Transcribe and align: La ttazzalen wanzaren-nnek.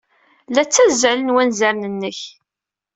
La 0.55 0.63
ttazzalen 0.65 1.33
wanzaren-nnek. 1.35 2.19